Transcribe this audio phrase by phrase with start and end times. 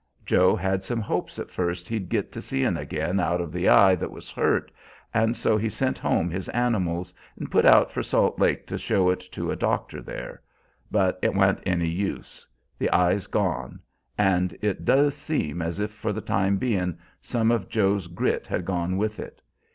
[0.25, 3.93] Joe had some hopes at first he'd git to seein' again out of the eye
[3.93, 4.71] that was hurt,
[5.13, 9.11] and so he sent home his animals and put out for Salt Lake to show
[9.11, 10.41] it to a doctor there;
[10.89, 12.47] but it wan't any use.
[12.79, 13.79] The eye's gone;
[14.17, 18.65] and it doos seem as if for the time bein' some of Joe's grit had
[18.65, 19.39] gone with it.